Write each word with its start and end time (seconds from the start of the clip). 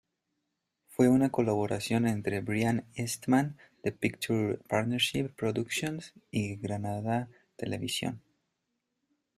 Fue 0.87 1.09
una 1.09 1.29
colaboración 1.29 2.07
entre 2.07 2.41
Brian 2.41 2.87
Eastman, 2.95 3.59
de 3.83 3.91
Picture 3.91 4.57
Partnership 4.67 5.27
Productions, 5.35 6.15
y 6.31 6.55
Granada 6.55 7.29
Televisión. 7.55 8.19